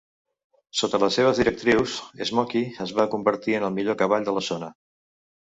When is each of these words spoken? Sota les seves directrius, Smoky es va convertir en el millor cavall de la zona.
Sota 0.77 0.99
les 1.03 1.17
seves 1.19 1.41
directrius, 1.41 1.97
Smoky 2.31 2.63
es 2.87 2.95
va 3.01 3.07
convertir 3.13 3.57
en 3.61 3.67
el 3.69 3.77
millor 3.79 4.01
cavall 4.03 4.27
de 4.31 4.37
la 4.41 4.45
zona. 4.51 4.73